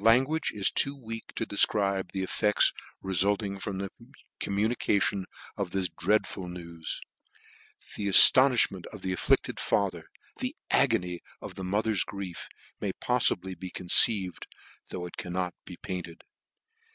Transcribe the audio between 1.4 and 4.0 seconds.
defcribe the effects refulting from the